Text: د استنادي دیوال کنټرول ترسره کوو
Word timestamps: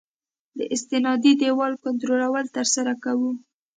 د 0.57 0.59
استنادي 0.75 1.31
دیوال 1.41 1.73
کنټرول 1.83 2.45
ترسره 2.55 2.93
کوو 3.03 3.31